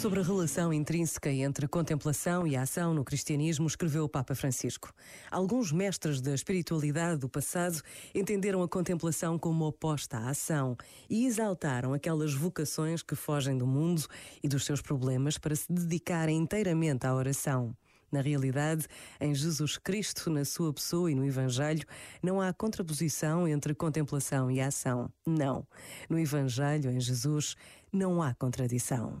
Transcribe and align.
Sobre 0.00 0.20
a 0.20 0.22
relação 0.22 0.72
intrínseca 0.72 1.30
entre 1.30 1.68
contemplação 1.68 2.46
e 2.46 2.56
ação 2.56 2.94
no 2.94 3.04
cristianismo, 3.04 3.66
escreveu 3.66 4.04
o 4.04 4.08
Papa 4.08 4.34
Francisco. 4.34 4.94
Alguns 5.30 5.70
mestres 5.72 6.22
da 6.22 6.34
espiritualidade 6.34 7.20
do 7.20 7.28
passado 7.28 7.82
entenderam 8.14 8.62
a 8.62 8.68
contemplação 8.68 9.38
como 9.38 9.66
oposta 9.66 10.16
à 10.16 10.30
ação 10.30 10.74
e 11.10 11.26
exaltaram 11.26 11.92
aquelas 11.92 12.32
vocações 12.32 13.02
que 13.02 13.14
fogem 13.14 13.58
do 13.58 13.66
mundo 13.66 14.06
e 14.42 14.48
dos 14.48 14.64
seus 14.64 14.80
problemas 14.80 15.36
para 15.36 15.54
se 15.54 15.70
dedicarem 15.70 16.38
inteiramente 16.38 17.06
à 17.06 17.14
oração. 17.14 17.76
Na 18.10 18.22
realidade, 18.22 18.86
em 19.20 19.34
Jesus 19.34 19.76
Cristo, 19.76 20.30
na 20.30 20.46
sua 20.46 20.72
pessoa 20.72 21.12
e 21.12 21.14
no 21.14 21.26
Evangelho, 21.26 21.86
não 22.22 22.40
há 22.40 22.54
contraposição 22.54 23.46
entre 23.46 23.74
contemplação 23.74 24.50
e 24.50 24.62
ação. 24.62 25.12
Não. 25.26 25.66
No 26.08 26.18
Evangelho, 26.18 26.90
em 26.90 26.98
Jesus, 26.98 27.54
não 27.92 28.22
há 28.22 28.32
contradição. 28.32 29.20